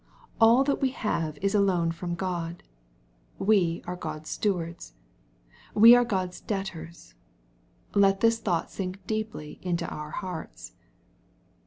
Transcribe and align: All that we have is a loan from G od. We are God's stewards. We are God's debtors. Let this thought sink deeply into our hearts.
All 0.39 0.63
that 0.63 0.81
we 0.81 0.89
have 0.97 1.37
is 1.43 1.53
a 1.53 1.61
loan 1.61 1.91
from 1.91 2.17
G 2.17 2.25
od. 2.25 2.63
We 3.37 3.83
are 3.85 3.95
God's 3.95 4.31
stewards. 4.31 4.95
We 5.75 5.93
are 5.95 6.03
God's 6.03 6.41
debtors. 6.41 7.13
Let 7.93 8.19
this 8.19 8.39
thought 8.39 8.71
sink 8.71 9.05
deeply 9.05 9.59
into 9.61 9.87
our 9.89 10.09
hearts. 10.09 10.73